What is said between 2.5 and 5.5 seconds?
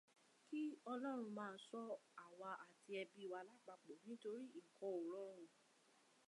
àti ẹbí wa lápapọ̀ nítorí nǹkan ò rọrùn.